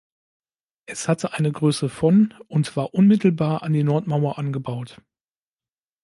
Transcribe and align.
Es 0.87 1.07
hatte 1.07 1.33
eine 1.33 1.51
Größe 1.51 1.87
von 1.87 2.33
und 2.47 2.75
war 2.75 2.95
unmittelbar 2.95 3.61
an 3.61 3.71
die 3.73 3.83
Nordmauer 3.83 4.39
angebaut. 4.39 4.99